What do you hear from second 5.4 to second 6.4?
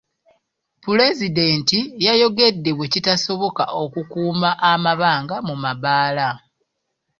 mu mabbaala.